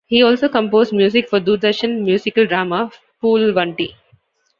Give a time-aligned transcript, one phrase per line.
[0.07, 2.89] He also composed music for Doordarshan musical drama
[3.21, 3.93] "Phoolwanti".